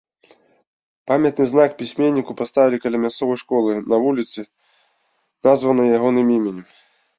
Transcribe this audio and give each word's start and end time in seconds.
Памятны 1.11 1.43
знак 1.51 1.71
пісьменніку 1.81 2.31
паставілі 2.39 2.81
каля 2.85 2.97
мясцовай 3.05 3.39
школы 3.43 3.71
на 3.95 4.01
вуліцы, 4.07 4.41
названай 5.51 5.87
ягоным 6.01 6.27
імем. 6.41 6.57